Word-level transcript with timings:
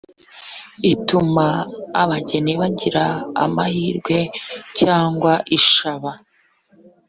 ituma 0.93 1.47
abageni 2.01 2.53
bagira 2.61 3.05
amahirwe 3.43 4.17
cyangwa 4.79 5.33
ishaba 5.57 6.11